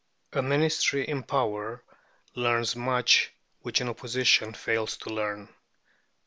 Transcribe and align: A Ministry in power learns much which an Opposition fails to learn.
A 0.33 0.41
Ministry 0.41 1.07
in 1.07 1.21
power 1.21 1.83
learns 2.33 2.75
much 2.75 3.31
which 3.61 3.81
an 3.81 3.87
Opposition 3.89 4.51
fails 4.51 4.97
to 4.97 5.11
learn. 5.11 5.53